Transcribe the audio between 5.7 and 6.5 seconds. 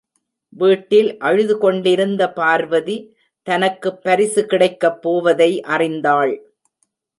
அறிந்தாள்.